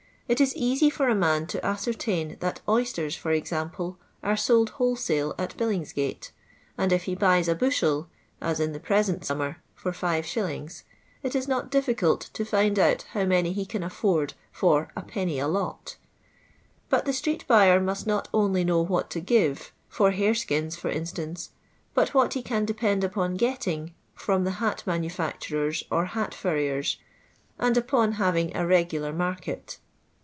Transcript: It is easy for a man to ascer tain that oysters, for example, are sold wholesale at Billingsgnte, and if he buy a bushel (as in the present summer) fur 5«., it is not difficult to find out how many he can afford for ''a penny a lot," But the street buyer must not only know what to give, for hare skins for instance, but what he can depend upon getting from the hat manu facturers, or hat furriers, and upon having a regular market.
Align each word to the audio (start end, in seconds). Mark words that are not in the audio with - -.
It 0.31 0.39
is 0.39 0.55
easy 0.55 0.89
for 0.89 1.09
a 1.09 1.13
man 1.13 1.45
to 1.47 1.59
ascer 1.59 1.93
tain 1.93 2.37
that 2.39 2.61
oysters, 2.65 3.17
for 3.17 3.31
example, 3.31 3.97
are 4.23 4.37
sold 4.37 4.69
wholesale 4.79 5.35
at 5.37 5.57
Billingsgnte, 5.57 6.31
and 6.77 6.93
if 6.93 7.03
he 7.03 7.15
buy 7.15 7.39
a 7.39 7.53
bushel 7.53 8.07
(as 8.39 8.61
in 8.61 8.71
the 8.71 8.79
present 8.79 9.25
summer) 9.25 9.57
fur 9.75 9.91
5«., 9.91 10.83
it 11.21 11.35
is 11.35 11.49
not 11.49 11.69
difficult 11.69 12.29
to 12.31 12.45
find 12.45 12.79
out 12.79 13.01
how 13.11 13.25
many 13.25 13.51
he 13.51 13.65
can 13.65 13.83
afford 13.83 14.33
for 14.53 14.89
''a 14.95 15.05
penny 15.05 15.37
a 15.37 15.49
lot," 15.49 15.97
But 16.87 17.03
the 17.03 17.11
street 17.11 17.43
buyer 17.45 17.81
must 17.81 18.07
not 18.07 18.29
only 18.33 18.63
know 18.63 18.79
what 18.81 19.09
to 19.09 19.19
give, 19.19 19.73
for 19.89 20.11
hare 20.11 20.33
skins 20.33 20.77
for 20.77 20.87
instance, 20.89 21.49
but 21.93 22.13
what 22.13 22.35
he 22.35 22.41
can 22.41 22.63
depend 22.63 23.03
upon 23.03 23.33
getting 23.35 23.93
from 24.15 24.45
the 24.45 24.59
hat 24.63 24.81
manu 24.85 25.09
facturers, 25.09 25.83
or 25.91 26.05
hat 26.05 26.31
furriers, 26.33 26.95
and 27.59 27.75
upon 27.75 28.13
having 28.13 28.55
a 28.55 28.65
regular 28.65 29.11
market. 29.11 29.79